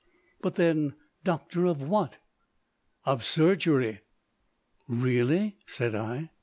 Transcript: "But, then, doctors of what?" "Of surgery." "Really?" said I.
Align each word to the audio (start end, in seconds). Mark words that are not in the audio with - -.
"But, 0.41 0.55
then, 0.55 0.95
doctors 1.23 1.69
of 1.69 1.83
what?" 1.83 2.15
"Of 3.05 3.23
surgery." 3.23 3.99
"Really?" 4.87 5.57
said 5.67 5.93
I. 5.93 6.31